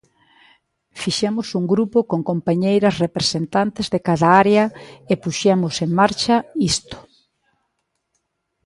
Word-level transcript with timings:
Fixemos 1.01 1.47
un 1.59 1.65
grupo 1.73 1.99
con 2.09 2.19
compañeiras 2.31 2.95
representantes 3.05 3.87
de 3.93 3.99
cada 4.07 4.27
área 4.43 4.65
e 5.11 5.13
puxemos 5.23 5.75
en 5.85 5.89
marcha 5.99 6.35
isto. 6.73 6.97